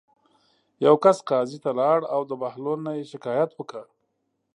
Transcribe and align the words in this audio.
یوه 0.85 0.99
کس 1.03 1.17
قاضي 1.29 1.57
ته 1.63 1.71
لاړ 1.79 1.99
او 2.13 2.21
د 2.29 2.31
بهلول 2.41 2.79
نه 2.87 2.91
یې 2.97 3.03
شکایت 3.13 3.49
وکړ. 3.55 3.85